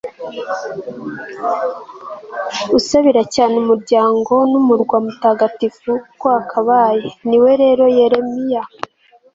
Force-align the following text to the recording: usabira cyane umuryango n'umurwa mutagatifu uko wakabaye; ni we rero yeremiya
usabira 2.77 3.23
cyane 3.35 3.53
umuryango 3.63 4.33
n'umurwa 4.51 4.95
mutagatifu 5.05 5.89
uko 6.11 6.25
wakabaye; 6.35 7.07
ni 7.27 7.37
we 7.43 7.51
rero 7.63 7.83
yeremiya 7.97 8.61